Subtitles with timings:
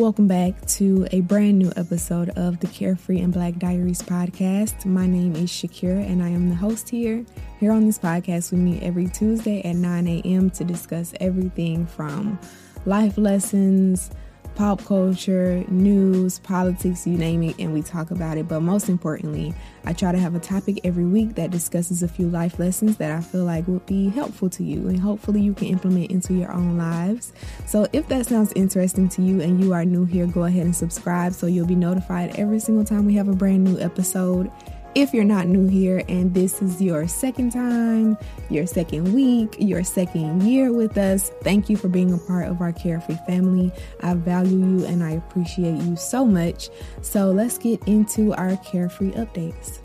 [0.00, 4.86] Welcome back to a brand new episode of the Carefree and Black Diaries podcast.
[4.86, 7.22] My name is Shakira and I am the host here.
[7.58, 10.48] Here on this podcast, we meet every Tuesday at 9 a.m.
[10.52, 12.38] to discuss everything from
[12.86, 14.10] life lessons,
[14.54, 18.48] pop culture, news, politics, you name it, and we talk about it.
[18.48, 19.54] But most importantly,
[19.84, 23.10] I try to have a topic every week that discusses a few life lessons that
[23.10, 26.52] I feel like would be helpful to you and hopefully you can implement into your
[26.52, 27.32] own lives.
[27.66, 30.76] So if that sounds interesting to you and you are new here, go ahead and
[30.76, 34.50] subscribe so you'll be notified every single time we have a brand new episode.
[34.96, 38.18] If you're not new here and this is your second time,
[38.48, 42.60] your second week, your second year with us, thank you for being a part of
[42.60, 43.70] our Carefree family.
[44.02, 46.70] I value you and I appreciate you so much.
[47.02, 49.78] So let's get into our Carefree updates.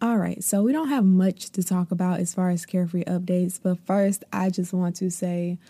[0.00, 3.60] All right, so we don't have much to talk about as far as Carefree updates,
[3.62, 5.60] but first, I just want to say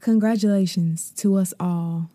[0.00, 2.10] congratulations to us all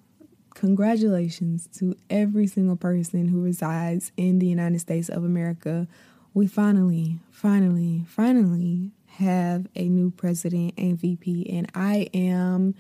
[0.62, 5.88] Congratulations to every single person who resides in the United States of America.
[6.36, 12.76] We finally, finally, finally have a new president and VP, and I am.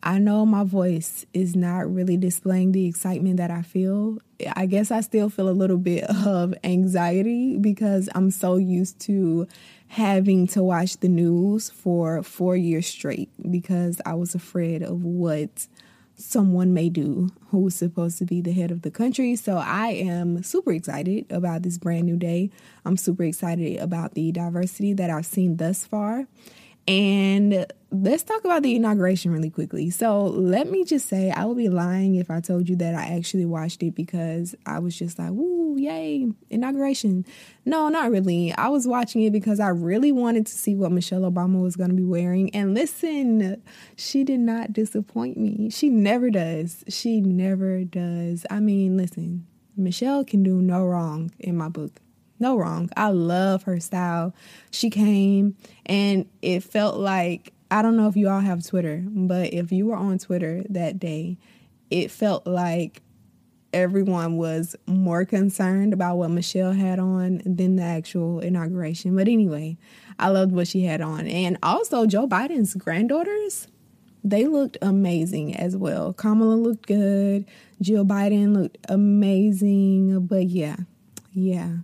[0.00, 4.18] I know my voice is not really displaying the excitement that I feel.
[4.54, 9.48] I guess I still feel a little bit of anxiety because I'm so used to
[9.88, 15.66] having to watch the news for four years straight because I was afraid of what
[16.16, 19.36] someone may do who's supposed to be the head of the country.
[19.36, 22.50] So I am super excited about this brand new day.
[22.84, 26.26] I'm super excited about the diversity that I've seen thus far.
[26.88, 29.90] And let's talk about the inauguration really quickly.
[29.90, 33.16] So, let me just say, I would be lying if I told you that I
[33.16, 37.24] actually watched it because I was just like, woo, yay, inauguration.
[37.64, 38.52] No, not really.
[38.52, 41.90] I was watching it because I really wanted to see what Michelle Obama was going
[41.90, 42.52] to be wearing.
[42.54, 43.62] And listen,
[43.96, 45.70] she did not disappoint me.
[45.70, 46.84] She never does.
[46.88, 48.44] She never does.
[48.50, 52.00] I mean, listen, Michelle can do no wrong in my book
[52.42, 52.90] no wrong.
[52.96, 54.34] I love her style.
[54.70, 59.54] She came and it felt like I don't know if you all have Twitter, but
[59.54, 61.38] if you were on Twitter that day,
[61.88, 63.00] it felt like
[63.72, 69.16] everyone was more concerned about what Michelle had on than the actual inauguration.
[69.16, 69.78] But anyway,
[70.18, 71.26] I loved what she had on.
[71.26, 73.68] And also Joe Biden's granddaughters,
[74.22, 76.12] they looked amazing as well.
[76.12, 77.46] Kamala looked good.
[77.80, 80.26] Jill Biden looked amazing.
[80.26, 80.76] But yeah,
[81.32, 81.76] yeah.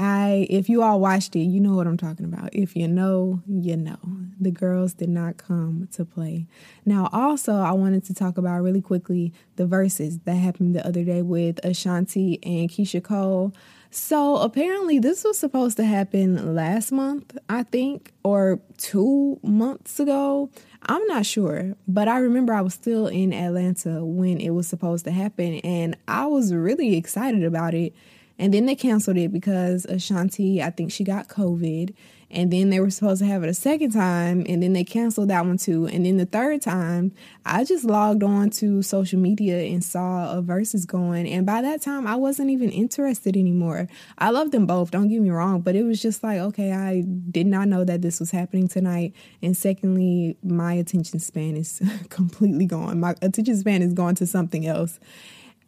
[0.00, 2.54] I if you all watched it, you know what I'm talking about.
[2.54, 3.98] If you know, you know.
[4.42, 6.46] The girls did not come to play.
[6.86, 11.04] Now, also, I wanted to talk about really quickly the Verzuz that happened the other
[11.04, 13.52] day with Ashanti and Keyshia Cole.
[13.90, 20.48] So apparently, this was supposed to happen last month, I think, or two months ago.
[20.84, 25.04] I'm not sure, but I remember I was still in Atlanta when it was supposed
[25.04, 27.92] to happen, and I was really excited about it
[28.40, 31.94] and then they canceled it because Ashanti, I think she got COVID.
[32.30, 34.46] And then they were supposed to have it a second time.
[34.48, 35.86] And then they canceled that one too.
[35.86, 37.12] And then the third time,
[37.44, 41.28] I just logged on to social media and saw a Verzuz going.
[41.28, 43.88] And by that time, I wasn't even interested anymore.
[44.16, 45.60] I love them both, don't get me wrong.
[45.60, 49.12] But it was just like, okay, I did not know that this was happening tonight.
[49.42, 53.00] And secondly, my attention span is completely gone.
[53.00, 54.98] My attention span is gone to something else.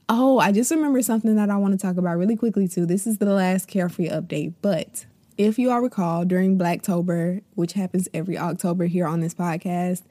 [0.09, 2.87] Oh, I just remember something that I want to talk about really quickly too.
[2.87, 5.07] This is the last carefree update, but
[5.39, 10.03] if you all recall, during Blacktober, which happens every October here on this podcast,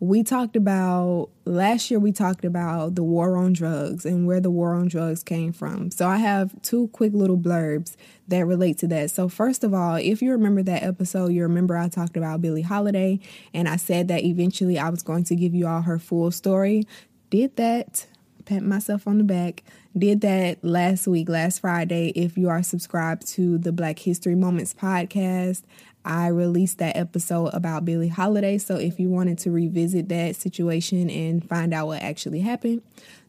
[0.00, 4.50] we talked about last year we talked about the war on drugs and where the
[4.50, 5.90] war on drugs came from.
[5.90, 7.96] So I have two quick little blurbs
[8.28, 9.10] that relate to that.
[9.10, 12.62] So first of all, if you remember that episode, you remember I talked about Billie
[12.62, 13.20] Holiday
[13.54, 16.86] and I said that eventually I was going to give you all her full story.
[17.30, 18.06] Did that
[18.44, 19.62] pat myself on the back.
[19.96, 22.08] Did that last week, last Friday.
[22.10, 25.62] If you are subscribed to the Black History Moments podcast,
[26.04, 28.58] I released that episode about Billie Holiday.
[28.58, 32.82] So if you wanted to revisit that situation and find out what actually happened,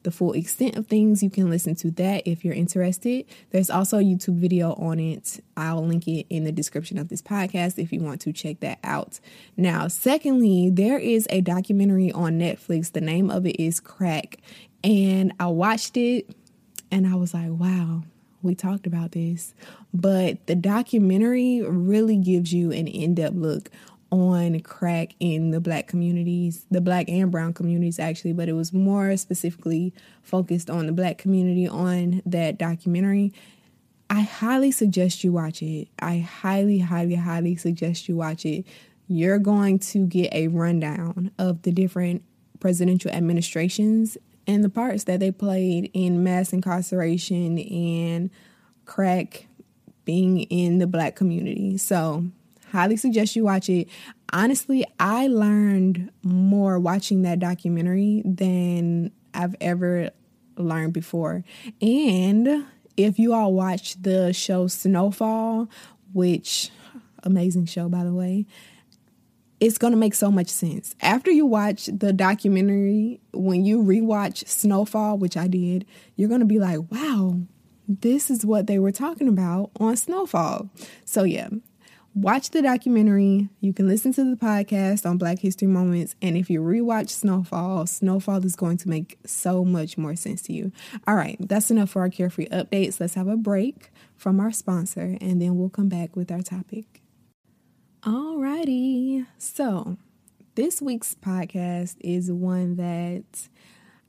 [0.04, 3.26] the full extent of things, you can listen to that if you're interested.
[3.52, 5.40] There's also a YouTube video on it.
[5.56, 8.80] I'll link it in the description of this podcast if you want to check that
[8.84, 9.20] out.
[9.56, 12.92] Now, secondly, there is a documentary on Netflix.
[12.92, 14.38] The name of it is Crack.
[14.86, 16.30] And I watched it
[16.92, 18.04] and I was like, wow,
[18.44, 19.56] we talked about this.
[19.92, 23.72] But the documentary really gives you an in depth look
[24.12, 28.74] on crack in the black communities, the black and brown communities actually, but it was
[28.74, 29.92] more specifically
[30.22, 33.34] focused on the black community on that documentary.
[34.12, 35.88] I highly suggest you watch it.
[35.98, 38.66] I highly, highly, highly suggest you watch it.
[39.08, 42.24] You're going to get a rundown of the different
[42.60, 44.16] presidential administrations
[44.48, 48.30] and the parts that they played in mass incarceration and
[48.86, 49.48] crack
[50.06, 51.78] being in the black community.
[51.78, 52.26] So,
[52.72, 53.88] highly suggest you watch it.
[54.32, 60.12] Honestly, I learned more watching that documentary than I've ever
[60.58, 61.44] learned before.
[61.82, 62.66] And
[62.98, 65.70] if you all watch the show Snowfall,
[66.14, 66.72] which
[67.24, 68.46] amazing show by the way,
[69.66, 70.96] it's going to make so much sense.
[71.02, 76.46] After you watch the documentary, when you rewatch Snowfall, which I did, you're going to
[76.46, 77.40] be like, wow,
[77.88, 80.70] this is what they were talking about on Snowfall.
[81.04, 81.50] So, yeah,
[82.14, 83.50] watch the documentary.
[83.60, 86.14] You can listen to the podcast on Black History Moments.
[86.22, 90.54] And if you rewatch Snowfall, Snowfall is going to make so much more sense to
[90.54, 90.72] you.
[91.08, 93.00] All right, that's enough for our carefree updates.
[93.00, 97.02] Let's have a break from our sponsor, and then we'll come back with our topic.
[98.06, 99.26] Alrighty.
[99.40, 99.98] So,
[100.54, 103.50] this week's podcast is one that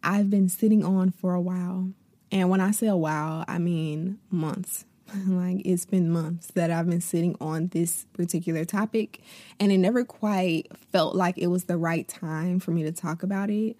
[0.03, 1.93] I've been sitting on for a while.
[2.31, 4.85] And when I say a while, I mean months.
[5.27, 9.23] like it's been months that I've been sitting on this particular topic,
[9.59, 13.23] and it never quite felt like it was the right time for me to talk
[13.23, 13.79] about it.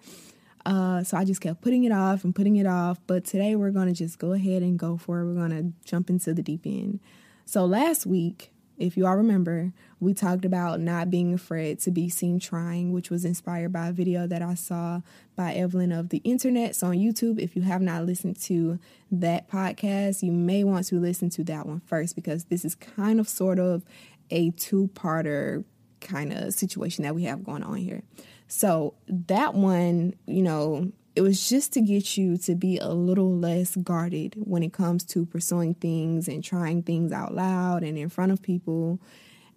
[0.65, 2.99] Uh, so I just kept putting it off and putting it off.
[3.05, 5.27] But today we're going to just go ahead and go for it.
[5.27, 7.01] We're going to jump into the deep end.
[7.45, 12.09] So last week, if you all remember, we talked about not being afraid to be
[12.09, 15.01] seen trying, which was inspired by a video that I saw
[15.35, 16.75] by Evelyn of the Internet.
[16.75, 18.77] So on YouTube, if you have not listened to
[19.11, 23.19] that podcast, you may want to listen to that one first because this is kind
[23.19, 23.83] of sort of
[24.29, 25.63] a two parter
[25.99, 28.03] kind of situation that we have going on here.
[28.47, 33.35] So that one, you know, it was just to get you to be a little
[33.35, 38.07] less guarded when it comes to pursuing things and trying things out loud and in
[38.07, 38.99] front of people.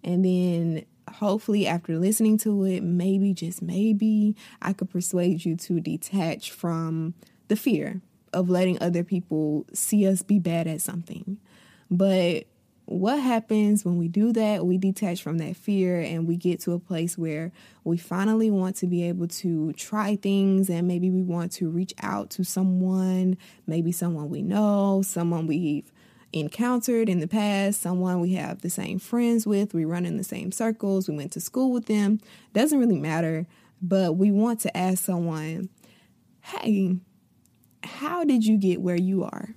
[0.03, 5.79] And then hopefully, after listening to it, maybe, just maybe, I could persuade you to
[5.79, 7.13] detach from
[7.47, 8.01] the fear
[8.33, 11.37] of letting other people see us be bad at something.
[11.91, 12.47] But
[12.91, 14.65] what happens when we do that?
[14.65, 17.53] We detach from that fear and we get to a place where
[17.85, 21.93] we finally want to be able to try things and maybe we want to reach
[22.01, 25.91] out to someone, maybe someone we know, someone we've
[26.33, 30.23] encountered in the past, someone we have the same friends with, we run in the
[30.23, 32.19] same circles, we went to school with them.
[32.53, 33.47] Doesn't really matter,
[33.81, 35.69] but we want to ask someone,
[36.41, 36.97] hey,
[37.83, 39.55] how did you get where you are?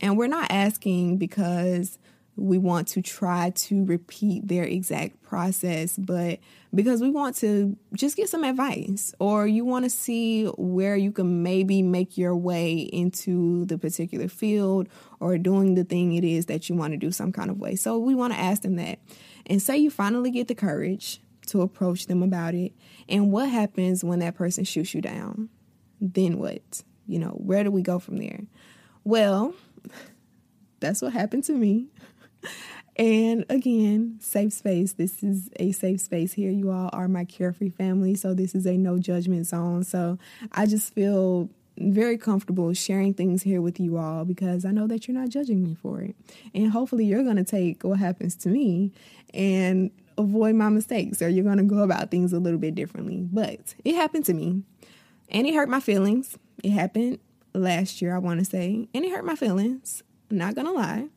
[0.00, 1.98] And we're not asking because
[2.36, 6.38] we want to try to repeat their exact process, but
[6.74, 11.12] because we want to just get some advice or you want to see where you
[11.12, 14.88] can maybe make your way into the particular field
[15.20, 17.76] or doing the thing it is that you want to do some kind of way.
[17.76, 18.98] So we want to ask them that.
[19.46, 22.72] And say you finally get the courage to approach them about it.
[23.08, 25.50] And what happens when that person shoots you down?
[26.00, 26.82] Then what?
[27.06, 28.40] You know, where do we go from there?
[29.04, 29.54] Well,
[30.80, 31.88] that's what happened to me.
[32.96, 34.92] And again, safe space.
[34.92, 36.50] This is a safe space here.
[36.50, 39.82] You all are my carefree family, so this is a no judgment zone.
[39.82, 40.18] So
[40.52, 41.48] I just feel
[41.78, 45.64] very comfortable sharing things here with you all because I know that you're not judging
[45.64, 46.14] me for it.
[46.54, 48.92] And hopefully, you're going to take what happens to me
[49.32, 53.26] and avoid my mistakes, or you're going to go about things a little bit differently.
[53.32, 54.64] But it happened to me,
[55.30, 56.36] and it hurt my feelings.
[56.62, 57.20] It happened
[57.54, 60.02] last year, I want to say, and it hurt my feelings.
[60.30, 61.08] Not going to lie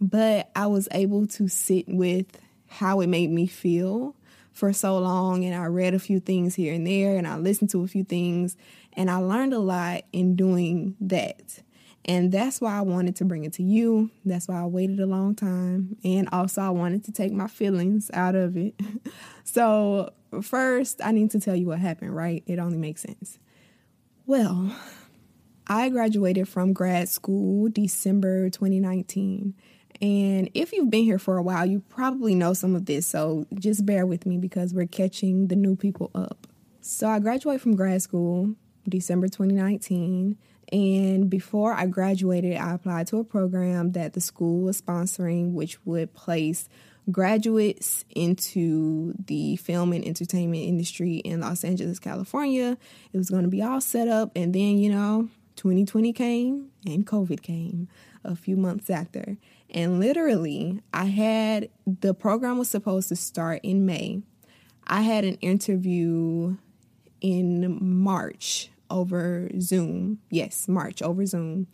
[0.00, 2.26] but I was able to sit with
[2.66, 4.14] how it made me feel
[4.52, 7.70] for so long and I read a few things here and there and I listened
[7.70, 8.56] to a few things
[8.94, 11.60] and I learned a lot in doing that.
[12.06, 14.10] And that's why I wanted to bring it to you.
[14.24, 15.96] That's why I waited a long time.
[16.04, 18.80] And also, I wanted to take my feelings out of it.
[19.44, 22.44] so, first, I need to tell you what happened, right?
[22.46, 23.40] It only makes sense.
[24.24, 24.72] Well,
[25.66, 29.54] I graduated from grad school December 2019.
[30.00, 33.06] And if you've been here for a while, you probably know some of this.
[33.06, 36.46] So just bear with me because we're catching the new people up.
[36.80, 38.54] So I graduated from grad school
[38.88, 40.36] December 2019.
[40.72, 45.84] And before I graduated, I applied to a program that the school was sponsoring, which
[45.86, 46.68] would place
[47.10, 52.76] graduates into the film and entertainment industry in Los Angeles, California.
[53.12, 54.32] It was going to be all set up.
[54.34, 57.88] And then, you know, 2020 came and COVID came
[58.24, 59.36] a few months after.
[59.70, 64.22] And literally, I had the program was supposed to start in May.
[64.86, 66.56] I had an interview
[67.20, 70.20] in March over Zoom.
[70.30, 71.66] Yes, March over Zoom.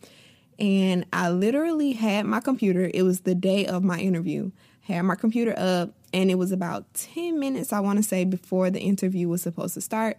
[0.59, 5.15] And I literally had my computer, it was the day of my interview, had my
[5.15, 9.27] computer up, and it was about 10 minutes, I want to say, before the interview
[9.27, 10.17] was supposed to start.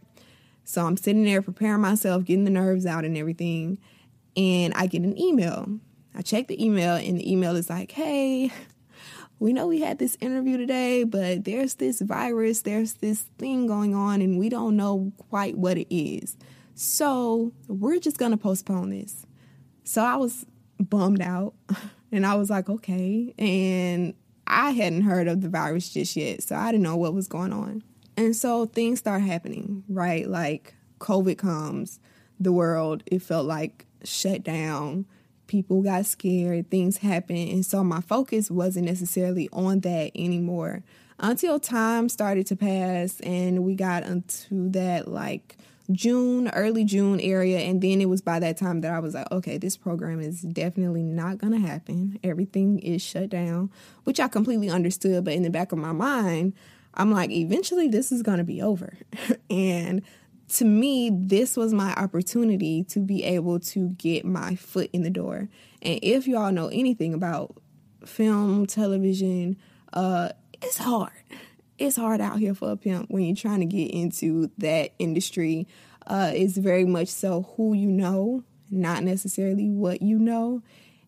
[0.64, 3.78] So I'm sitting there preparing myself, getting the nerves out and everything.
[4.36, 5.78] And I get an email.
[6.14, 8.52] I check the email, and the email is like, hey,
[9.38, 13.94] we know we had this interview today, but there's this virus, there's this thing going
[13.94, 16.36] on, and we don't know quite what it is.
[16.74, 19.26] So we're just going to postpone this.
[19.84, 20.46] So I was
[20.78, 21.54] bummed out,
[22.12, 23.34] and I was like, okay.
[23.38, 24.14] And
[24.46, 27.52] I hadn't heard of the virus just yet, so I didn't know what was going
[27.52, 27.82] on.
[28.16, 30.28] And so things start happening, right?
[30.28, 31.98] Like COVID comes,
[32.38, 35.06] the world, it felt like shut down
[35.54, 37.48] people got scared, things happened.
[37.48, 40.82] And so my focus wasn't necessarily on that anymore
[41.20, 45.56] until time started to pass and we got into that like
[45.92, 47.58] June, early June area.
[47.58, 50.40] And then it was by that time that I was like, okay, this program is
[50.40, 52.18] definitely not going to happen.
[52.24, 53.70] Everything is shut down,
[54.02, 55.24] which I completely understood.
[55.24, 56.54] But in the back of my mind,
[56.94, 58.94] I'm like, eventually this is going to be over.
[59.50, 60.02] and
[60.48, 65.10] to me, this was my opportunity to be able to get my foot in the
[65.10, 65.48] door.
[65.82, 67.56] And if y'all know anything about
[68.04, 69.56] film, television,
[69.92, 70.30] uh,
[70.62, 71.12] it's hard.
[71.78, 75.66] It's hard out here for a pimp when you're trying to get into that industry.
[76.06, 80.62] Uh, it's very much so who you know, not necessarily what you know.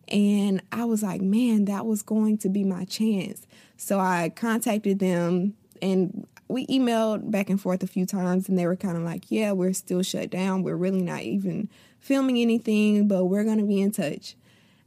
[0.09, 3.45] And I was like, man, that was going to be my chance.
[3.75, 8.65] So I contacted them and we emailed back and forth a few times and they
[8.65, 10.63] were kind of like, yeah, we're still shut down.
[10.63, 14.35] We're really not even filming anything, but we're going to be in touch.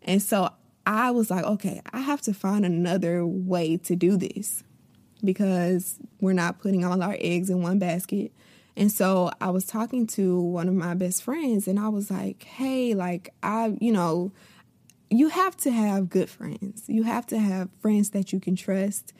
[0.02, 0.50] And so
[0.86, 4.64] I was like, okay, I have to find another way to do this
[5.22, 8.32] because we're not putting all our eggs in one basket.
[8.76, 12.42] And so I was talking to one of my best friends and I was like,
[12.44, 14.32] hey, like, I, you know,
[15.10, 16.84] you have to have good friends.
[16.86, 19.12] You have to have friends that you can trust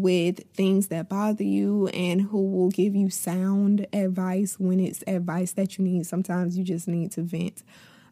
[0.00, 5.52] with things that bother you and who will give you sound advice when it's advice
[5.52, 6.06] that you need.
[6.06, 7.62] Sometimes you just need to vent.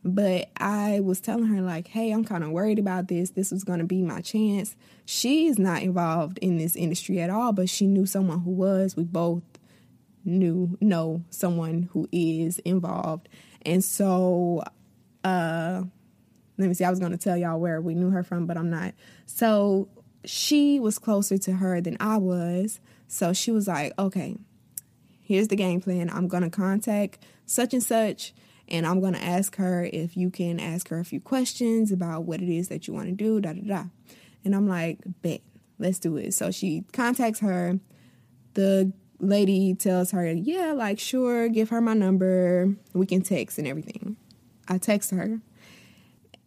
[0.04, 3.30] But I was telling her, like, hey, I'm kind of worried about this.
[3.30, 4.76] This was going to be my chance.
[5.06, 8.96] She is not involved in this industry at all, but she knew someone who was.
[8.96, 9.42] We both
[10.24, 13.30] knew, know someone who is involved.
[13.62, 14.62] And so,
[15.24, 15.84] uh,
[16.58, 18.58] let me see, I was going to tell y'all where we knew her from, but
[18.58, 18.92] I'm not.
[19.24, 19.88] So
[20.24, 22.80] she was closer to her than I was.
[23.08, 24.36] So she was like, okay,
[25.20, 26.10] here's the game plan.
[26.10, 28.34] I'm going to contact such and such,
[28.68, 32.24] and I'm going to ask her if you can ask her a few questions about
[32.24, 33.84] what it is that you want to do, da da da.
[34.44, 35.40] And I'm like, bet,
[35.78, 36.34] let's do it.
[36.34, 37.78] So she contacts her.
[38.54, 42.74] The lady tells her, yeah, like, sure, give her my number.
[42.92, 44.16] We can text and everything.
[44.68, 45.40] I text her.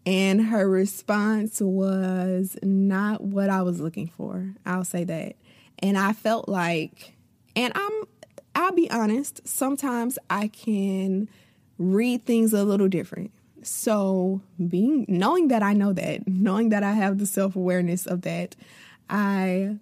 [0.07, 4.53] And her response was not what I was looking for.
[4.65, 5.35] I'll say that.
[5.79, 7.17] And I felt like,
[7.57, 8.03] and I'm,
[8.55, 11.27] I'll be honest, sometimes I can
[11.77, 13.31] read things a little different.
[13.63, 18.21] So, being knowing that I know that, knowing that I have the self awareness of
[18.21, 18.55] that,
[19.09, 19.75] I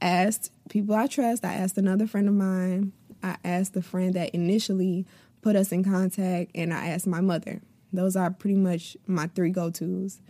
[0.00, 1.44] asked people I trust.
[1.44, 2.92] I asked another friend of mine.
[3.22, 5.04] I asked the friend that initially
[5.42, 7.60] put us in contact, and I asked my mother.
[7.96, 10.20] Those are pretty much my three go tos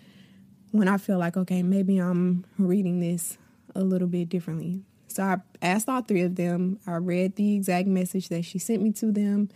[0.73, 3.39] when I feel like, okay, maybe I'm reading this
[3.75, 4.83] a little bit differently.
[5.09, 6.79] So I asked all three of them.
[6.87, 9.49] I read the exact message that she sent me to them,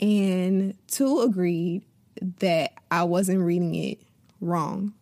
[0.00, 1.82] and two agreed
[2.38, 3.98] that I wasn't reading it
[4.40, 4.94] wrong.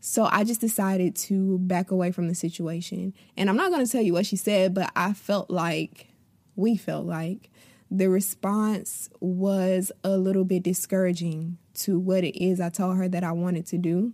[0.00, 3.12] So I just decided to back away from the situation.
[3.36, 6.06] And I'm not going to tell you what she said, but I felt like,
[6.54, 7.50] we felt like,
[7.90, 13.24] the response was a little bit discouraging to what it is I told her that
[13.24, 14.12] I wanted to do,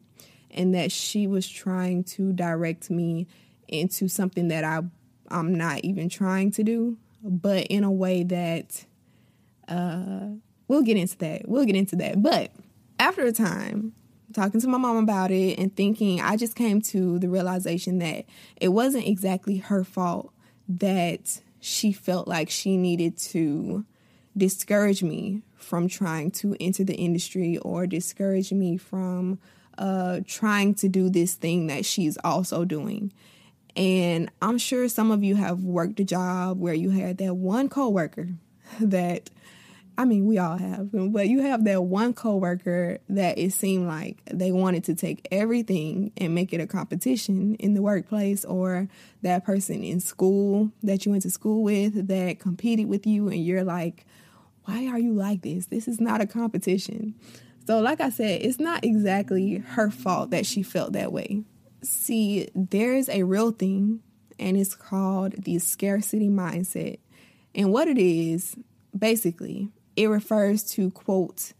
[0.50, 3.26] and that she was trying to direct me
[3.68, 4.82] into something that I
[5.28, 8.84] I'm not even trying to do, but in a way that
[9.68, 10.28] uh,
[10.68, 11.48] we'll get into that.
[11.48, 12.22] We'll get into that.
[12.22, 12.52] But
[12.98, 13.94] after a time,
[14.32, 18.26] talking to my mom about it and thinking, I just came to the realization that
[18.56, 20.32] it wasn't exactly her fault
[20.68, 23.86] that she felt like she needed to
[24.36, 29.38] discourage me from trying to enter the industry or discourage me from
[29.78, 33.10] uh, trying to do this thing that she's also doing.
[33.74, 37.70] And I'm sure some of you have worked a job where you had that one
[37.70, 38.28] coworker
[38.80, 39.30] that
[39.96, 44.18] I mean, we all have, but you have that one coworker that it seemed like
[44.28, 48.88] they wanted to take everything and make it a competition in the workplace, or
[49.22, 53.44] that person in school that you went to school with that competed with you, and
[53.44, 54.04] you're like,
[54.64, 55.66] why are you like this?
[55.66, 57.14] This is not a competition.
[57.66, 61.44] So, like I said, it's not exactly her fault that she felt that way.
[61.82, 64.00] See, there is a real thing,
[64.40, 66.98] and it's called the scarcity mindset.
[67.54, 68.56] And what it is,
[68.96, 71.52] basically, it refers to, quote,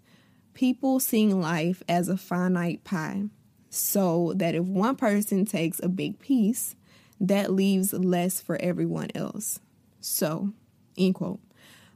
[0.54, 3.24] people seeing life as a finite pie,
[3.70, 6.76] so that if one person takes a big piece,
[7.20, 9.60] that leaves less for everyone else.
[10.00, 10.52] So,
[10.96, 11.40] end quote.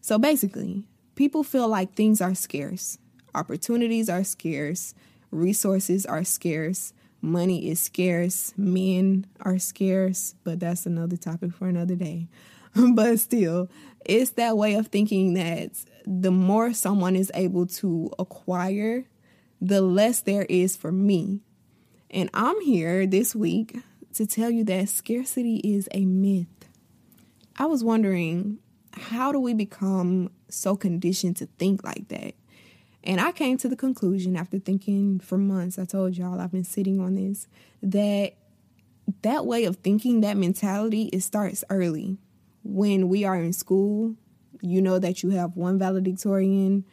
[0.01, 2.99] So basically, people feel like things are scarce,
[3.35, 4.95] opportunities are scarce,
[5.31, 11.97] resources are scarce, money is scarce, men are scarce, but that's another topic for another
[11.97, 12.29] day.
[12.95, 13.69] but still,
[14.05, 15.71] it's that way of thinking that
[16.11, 19.05] the more someone is able to acquire,
[19.61, 21.43] the less there is for me.
[22.11, 23.77] And I'm here this week
[24.15, 26.47] to tell you that scarcity is a myth.
[27.57, 28.59] I was wondering,
[28.95, 32.35] how do we become so conditioned to think like that?
[33.05, 36.65] And I came to the conclusion after thinking for months, I told y'all I've been
[36.65, 37.47] sitting on this,
[37.83, 38.35] that
[39.23, 42.17] that way of thinking, that mentality, it starts early.
[42.63, 44.17] When we are in school,
[44.61, 46.85] you know that you have one valedictorian,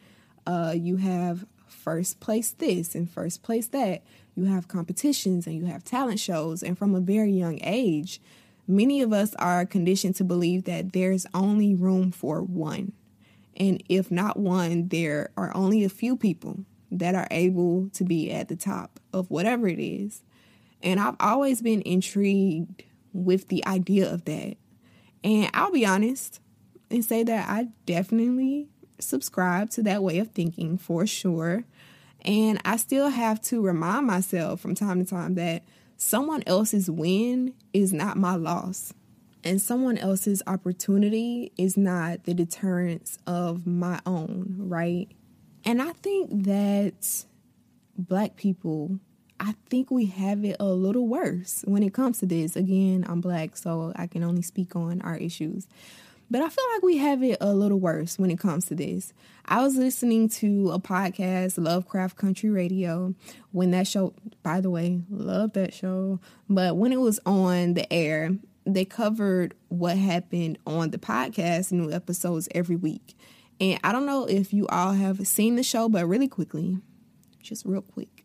[0.46, 4.02] uh, you have first place this and first place that.
[4.34, 6.62] You have competitions and you have talent shows.
[6.62, 8.20] And from a very young age,
[8.66, 12.92] many of us are conditioned to believe that there's only room for one.
[13.56, 18.30] And if not one, there are only a few people that are able to be
[18.30, 20.22] at the top of whatever it is.
[20.82, 24.56] And I've always been intrigued with the idea of that.
[25.24, 26.40] And I'll be honest
[26.90, 31.64] and say that I definitely subscribe to that way of thinking for sure.
[32.22, 35.62] And I still have to remind myself from time to time that
[35.96, 38.92] someone else's win is not my loss
[39.46, 45.08] and someone else's opportunity is not the deterrence of my own, right?
[45.64, 47.24] And I think that
[47.96, 48.98] black people,
[49.38, 52.56] I think we have it a little worse when it comes to this.
[52.56, 55.68] Again, I'm black, so I can only speak on our issues.
[56.28, 59.12] But I feel like we have it a little worse when it comes to this.
[59.44, 63.14] I was listening to a podcast, Lovecraft Country Radio,
[63.52, 64.12] when that show,
[64.42, 66.18] by the way, love that show.
[66.48, 71.92] But when it was on the air, they covered what happened on the podcast, new
[71.92, 73.16] episodes every week.
[73.60, 76.78] And I don't know if you all have seen the show, but really quickly,
[77.40, 78.15] just real quick,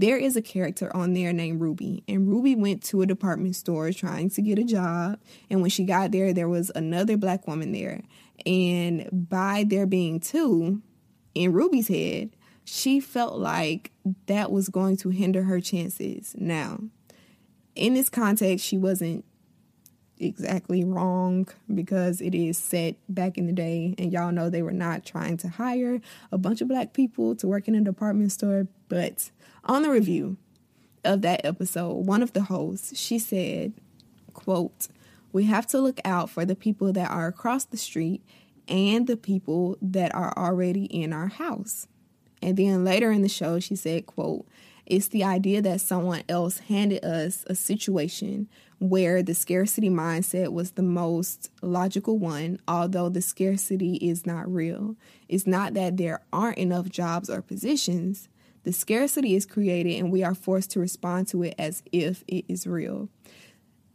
[0.00, 2.02] there is a character on there named Ruby.
[2.08, 5.18] And Ruby went to a department store trying to get a job.
[5.50, 8.02] And when she got there, there was another black woman there.
[8.46, 10.80] And by there being two,
[11.34, 12.30] in Ruby's head,
[12.64, 13.92] she felt like
[14.26, 16.34] that was going to hinder her chances.
[16.38, 16.80] Now,
[17.74, 19.24] in this context, she wasn't
[20.18, 24.72] exactly wrong because it is set back in the day and y'all know they were
[24.72, 28.66] not trying to hire a bunch of black people to work in a department store.
[28.88, 29.30] But
[29.64, 30.36] on the review
[31.04, 33.72] of that episode one of the hosts she said
[34.32, 34.88] quote
[35.32, 38.22] we have to look out for the people that are across the street
[38.68, 41.88] and the people that are already in our house.
[42.42, 44.46] And then later in the show she said quote
[44.92, 48.46] it's the idea that someone else handed us a situation
[48.78, 54.94] where the scarcity mindset was the most logical one, although the scarcity is not real.
[55.30, 58.28] It's not that there aren't enough jobs or positions.
[58.64, 62.44] The scarcity is created and we are forced to respond to it as if it
[62.46, 63.08] is real.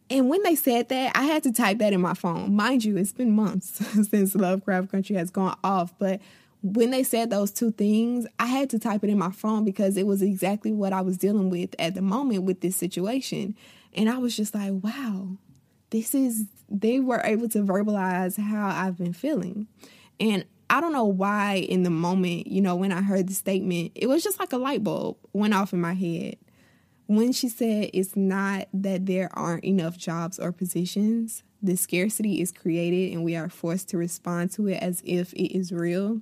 [0.09, 2.55] And when they said that, I had to type that in my phone.
[2.55, 6.21] Mind you, it's been months since Lovecraft Country has gone off, but
[6.61, 9.95] when they said those two things, I had to type it in my phone because
[9.97, 13.55] it was exactly what I was dealing with at the moment with this situation.
[13.93, 15.37] And I was just like, wow,
[15.91, 19.67] this is, they were able to verbalize how I've been feeling.
[20.19, 23.91] And I don't know why in the moment, you know, when I heard the statement,
[23.95, 26.37] it was just like a light bulb went off in my head.
[27.05, 32.51] When she said it's not that there aren't enough jobs or positions, the scarcity is
[32.51, 36.21] created and we are forced to respond to it as if it is real.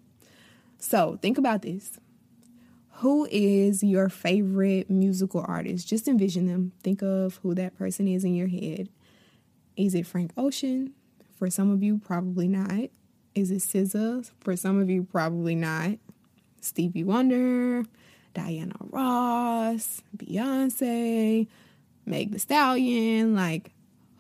[0.88, 1.98] So think about this.
[2.98, 5.88] Who is your favorite musical artist?
[5.88, 6.74] Just envision them.
[6.84, 8.90] Think of who that person is in your head.
[9.76, 10.94] Is it Frank Ocean?
[11.40, 12.92] For some of you, probably not.
[13.34, 14.30] Is it SZA?
[14.40, 15.98] For some of you, probably not.
[16.62, 17.84] Stevie Wonder,
[18.36, 21.48] Diana Ross, Beyonce,
[22.06, 23.34] Meg The Stallion.
[23.34, 23.72] Like,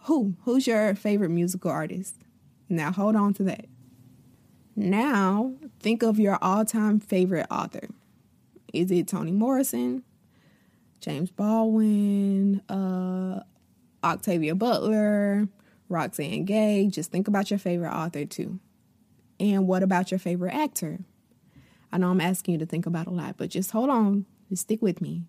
[0.06, 0.34] who?
[0.46, 2.16] Who's your favorite musical artist?
[2.70, 3.68] Now, hold on to that.
[4.76, 7.88] Now, think of your all time favorite author.
[8.74, 10.04] Is it Toni Morrison,
[11.00, 13.42] James Baldwin, uh,
[14.04, 15.48] Octavia Butler,
[15.88, 16.88] Roxane Gay?
[16.88, 18.60] Just think about your favorite author too.
[19.40, 21.00] And what about your favorite actor?
[21.92, 24.64] I know I'm asking you to think about a lot, but just hold on, just
[24.64, 25.24] stick with me.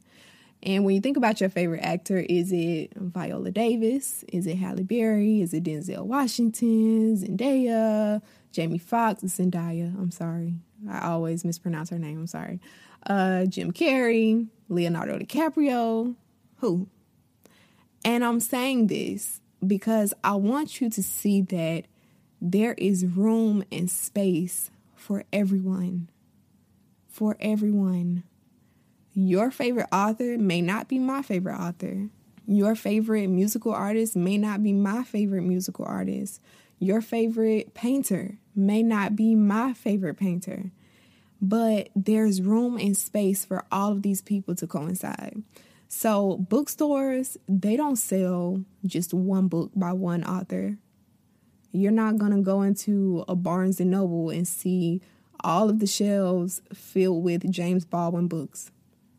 [0.62, 4.24] And when you think about your favorite actor, is it Viola Davis?
[4.32, 5.40] Is it Halle Berry?
[5.42, 7.16] Is it Denzel Washington?
[7.16, 8.22] Zendaya?
[8.56, 9.94] Jamie Foxx, Zendaya.
[10.00, 10.54] I'm sorry.
[10.90, 12.20] I always mispronounce her name.
[12.20, 12.58] I'm sorry.
[13.06, 16.14] Uh, Jim Carrey, Leonardo DiCaprio.
[16.60, 16.88] Who?
[18.02, 21.84] And I'm saying this because I want you to see that
[22.40, 26.08] there is room and space for everyone.
[27.08, 28.22] For everyone.
[29.12, 32.08] Your favorite author may not be my favorite author.
[32.46, 36.40] Your favorite musical artist may not be my favorite musical artist.
[36.78, 40.70] Your favorite painter may not be my favorite painter.
[41.40, 45.42] But there's room and space for all of these people to coincide.
[45.88, 50.78] So, bookstores, they don't sell just one book by one author.
[51.72, 55.02] You're not going to go into a Barnes and Noble and see
[55.40, 58.70] all of the shelves filled with James Baldwin books,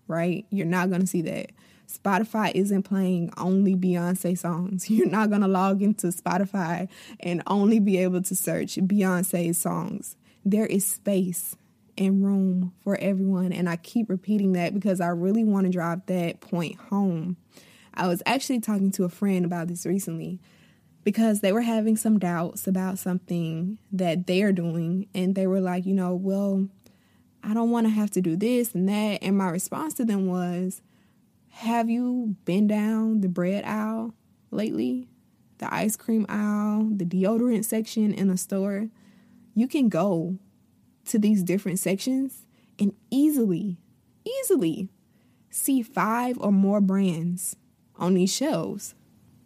[0.08, 0.45] right?
[0.50, 1.52] You're not going to see that.
[1.88, 4.89] Spotify isn't playing only Beyonce songs.
[4.89, 10.15] You're not going to log into Spotify and only be able to search Beyonce's songs.
[10.45, 11.56] There is space
[11.97, 13.52] and room for everyone.
[13.52, 17.38] And I keep repeating that because I really want to drive that point home.
[17.93, 20.39] I was actually talking to a friend about this recently
[21.04, 25.08] because they were having some doubts about something that they're doing.
[25.15, 26.67] And they were like, you know, well,
[27.43, 29.19] I don't want to have to do this and that.
[29.23, 30.82] And my response to them was,
[31.57, 34.13] have you been down the bread aisle
[34.51, 35.07] lately?
[35.57, 38.89] The ice cream aisle, the deodorant section in a store?
[39.55, 40.37] You can go
[41.05, 42.45] to these different sections
[42.77, 43.77] and easily,
[44.23, 44.89] easily
[45.49, 47.55] see five or more brands
[47.95, 48.93] on these shelves.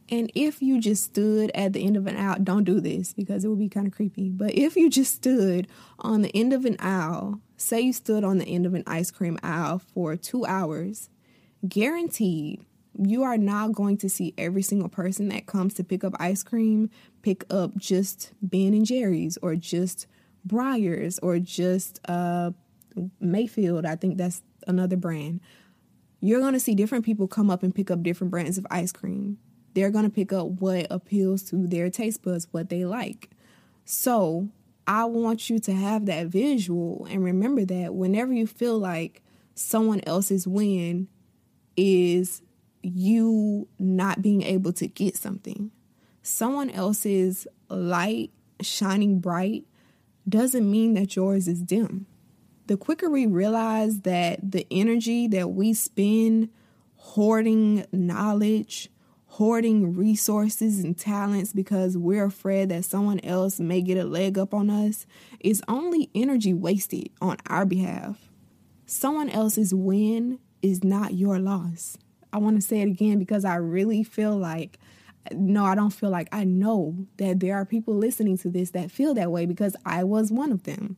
[0.09, 3.45] And if you just stood at the end of an aisle, don't do this because
[3.45, 4.29] it would be kind of creepy.
[4.29, 5.65] But if you just stood
[5.99, 9.11] on the end of an aisle, say you stood on the end of an ice
[9.11, 11.09] cream aisle for two hours,
[11.67, 12.65] guaranteed
[12.97, 16.43] you are not going to see every single person that comes to pick up ice
[16.43, 16.89] cream
[17.21, 20.07] pick up just Ben and Jerry's or just
[20.47, 22.51] Breyers or just uh,
[23.19, 23.85] Mayfield.
[23.85, 25.41] I think that's another brand.
[26.19, 28.91] You're going to see different people come up and pick up different brands of ice
[28.91, 29.37] cream.
[29.73, 33.29] They're going to pick up what appeals to their taste buds, what they like.
[33.85, 34.49] So,
[34.87, 39.21] I want you to have that visual and remember that whenever you feel like
[39.55, 41.07] someone else's win
[41.81, 42.43] is
[42.83, 45.71] you not being able to get something,
[46.21, 48.29] someone else's light
[48.61, 49.65] shining bright
[50.29, 52.05] doesn't mean that yours is dim.
[52.67, 56.49] The quicker we realize that the energy that we spend
[56.97, 58.89] hoarding knowledge,
[59.25, 64.53] hoarding resources and talents because we're afraid that someone else may get a leg up
[64.53, 65.07] on us
[65.39, 68.29] is only energy wasted on our behalf.
[68.85, 71.97] Someone else's win is not your loss.
[72.33, 74.79] I want to say it again because I really feel like
[75.31, 78.89] no, I don't feel like I know that there are people listening to this that
[78.89, 80.97] feel that way because I was one of them.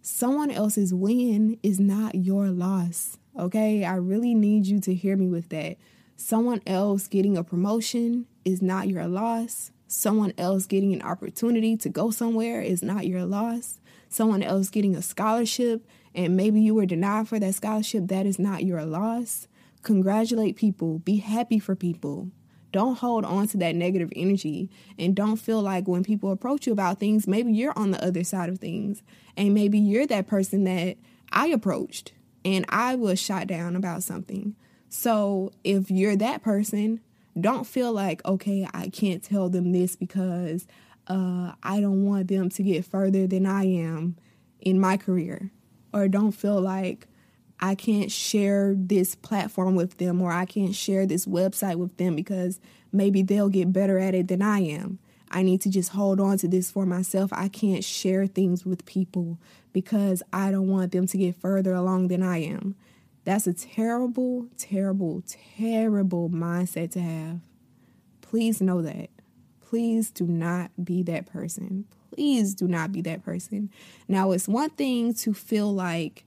[0.00, 3.18] Someone else's win is not your loss.
[3.38, 5.76] Okay, I really need you to hear me with that.
[6.16, 9.70] Someone else getting a promotion is not your loss.
[9.86, 13.80] Someone else getting an opportunity to go somewhere is not your loss.
[14.08, 15.86] Someone else getting a scholarship
[16.18, 19.46] and maybe you were denied for that scholarship, that is not your loss.
[19.82, 22.32] Congratulate people, be happy for people.
[22.72, 26.72] Don't hold on to that negative energy and don't feel like when people approach you
[26.72, 29.00] about things, maybe you're on the other side of things.
[29.36, 30.96] And maybe you're that person that
[31.30, 32.12] I approached
[32.44, 34.56] and I was shot down about something.
[34.88, 36.98] So if you're that person,
[37.40, 40.66] don't feel like, okay, I can't tell them this because
[41.06, 44.16] uh, I don't want them to get further than I am
[44.60, 45.52] in my career.
[45.92, 47.06] Or don't feel like,
[47.60, 52.14] I can't share this platform with them or I can't share this website with them
[52.14, 52.60] because
[52.92, 55.00] maybe they'll get better at it than I am.
[55.30, 57.32] I need to just hold on to this for myself.
[57.32, 59.38] I can't share things with people
[59.72, 62.76] because I don't want them to get further along than I am.
[63.24, 65.22] That's a terrible, terrible,
[65.56, 67.40] terrible mindset to have.
[68.22, 69.10] Please know that.
[69.68, 71.84] Please do not be that person.
[72.14, 73.70] Please do not be that person.
[74.08, 76.24] Now, it's one thing to feel like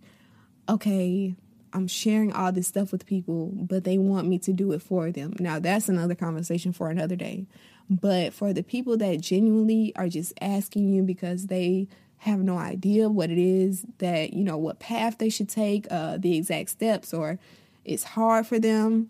[0.69, 1.35] okay,
[1.73, 5.11] I'm sharing all this stuff with people, but they want me to do it for
[5.11, 5.33] them.
[5.39, 7.45] Now, that's another conversation for another day.
[7.89, 11.87] But for the people that genuinely are just asking you because they
[12.19, 16.17] have no idea what it is that, you know, what path they should take, uh,
[16.17, 17.39] the exact steps, or
[17.83, 19.09] it's hard for them,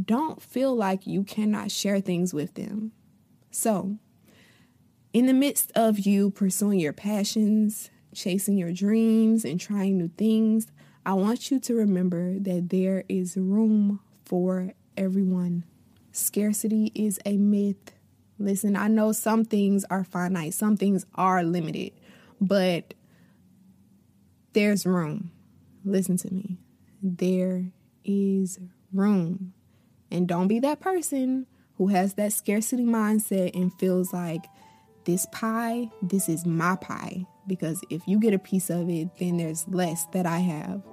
[0.00, 2.92] don't feel like you cannot share things with them.
[3.52, 3.98] So,
[5.12, 10.68] in the midst of you pursuing your passions, chasing your dreams, and trying new things,
[11.04, 15.64] I want you to remember that there is room for everyone.
[16.12, 17.92] Scarcity is a myth.
[18.38, 21.92] Listen, I know some things are finite, some things are limited,
[22.40, 22.94] But
[24.54, 25.30] there's room.
[25.84, 26.56] Listen to me.
[27.02, 27.66] There
[28.02, 28.58] is
[28.92, 29.52] room.
[30.10, 31.46] And don't be that person
[31.82, 34.46] who has that scarcity mindset and feels like
[35.04, 37.26] this pie, this is my pie.
[37.48, 40.84] Because if you get a piece of it, then there's less that I have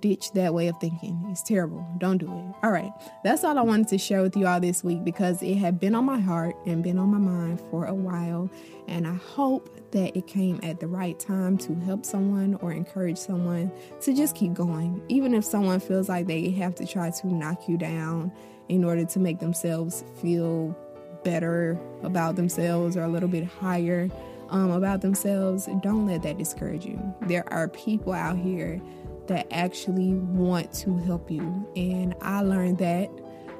[0.00, 1.26] ditch that way of thinking.
[1.30, 1.86] It's terrible.
[1.98, 2.54] Don't do it.
[2.62, 2.92] All right.
[3.24, 5.94] That's all I wanted to share with you all this week because it had been
[5.94, 8.50] on my heart and been on my mind for a while.
[8.88, 13.18] And I hope that it came at the right time to help someone or encourage
[13.18, 13.72] someone
[14.02, 15.02] to just keep going.
[15.08, 18.32] Even if someone feels like they have to try to knock you down
[18.68, 20.76] in order to make themselves feel
[21.24, 24.08] better about themselves or a little bit higher
[24.48, 27.00] um, about themselves, don't let that discourage you.
[27.22, 28.80] There are people out here
[29.26, 31.66] that actually want to help you.
[31.76, 33.08] And I learned that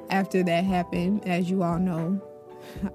[0.09, 2.21] after that happened, as you all know,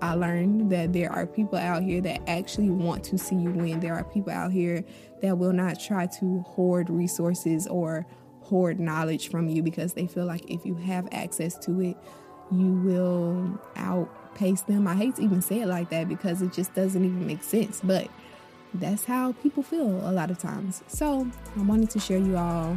[0.01, 3.81] I learned that there are people out here that actually want to see you win.
[3.81, 4.85] There are people out here
[5.21, 8.07] that will not try to hoard resources or
[8.49, 11.97] hoard knowledge from you because they feel like if you have access to it,
[12.51, 14.87] you will outpace them.
[14.87, 17.81] I hate to even say it like that because it just doesn't even make sense.
[17.83, 18.09] But
[18.75, 20.83] that's how people feel a lot of times.
[20.89, 22.77] So I wanted to share you all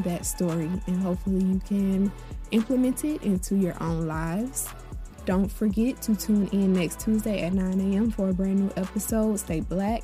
[0.00, 2.12] that story and hopefully you can
[2.50, 4.68] implement it into your own lives.
[5.26, 8.10] Don't forget to tune in next Tuesday at 9 a.m.
[8.10, 9.38] for a brand new episode.
[9.38, 10.02] Stay black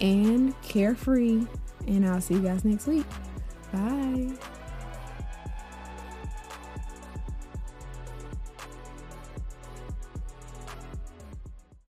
[0.00, 1.46] and carefree.
[1.88, 3.06] And I'll see you guys next week.
[3.72, 4.51] Bye.